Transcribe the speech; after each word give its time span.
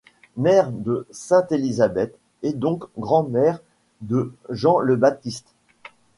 Mère 0.35 0.71
de 0.71 1.05
sainte 1.11 1.51
Elisabeth 1.51 2.17
et 2.41 2.53
donc 2.53 2.85
grand-mère 2.97 3.59
de 4.01 4.33
Jean 4.49 4.79
le 4.79 4.95
Baptiste. 4.95 5.53